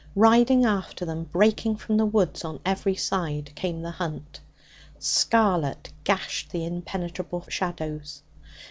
Riding 0.15 0.65
after 0.65 1.05
them, 1.05 1.25
breaking 1.25 1.75
from 1.75 1.97
the 1.97 2.07
wood 2.07 2.41
on 2.43 2.59
every 2.65 2.95
side, 2.95 3.51
came 3.53 3.83
the 3.83 3.91
Hunt. 3.91 4.39
Scarlet 4.97 5.93
gashed 6.03 6.49
the 6.51 6.65
impenetrable 6.65 7.45
shadows. 7.49 8.23